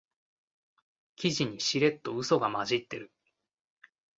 [1.15, 3.11] 記事にしれっとウソが混じってる